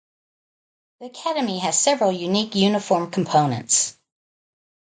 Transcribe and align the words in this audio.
The 0.99 1.05
academy 1.05 1.59
has 1.59 1.79
several 1.79 2.11
unique 2.11 2.55
uniform 2.55 3.11
components. 3.11 3.95